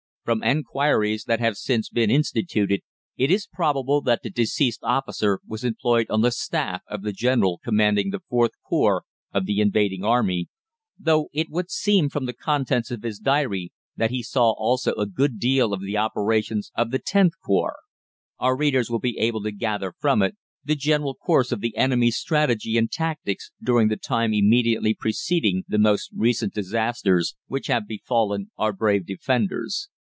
[0.23, 2.81] From enquiries that have since been instituted,
[3.17, 7.57] it is probable that the deceased officer was employed on the staff of the General
[7.63, 9.03] commanding the IVth Corps
[9.33, 10.47] of the invading Army,
[10.97, 15.07] though it would seem from the contents of his diary that he saw also a
[15.07, 17.77] good deal of the operations of the Xth Corps.
[18.37, 22.15] Our readers will be able to gather from it the general course of the enemy's
[22.15, 28.51] strategy and tactics during the time immediately preceding the most recent disasters which have befallen
[28.59, 29.89] our brave defenders.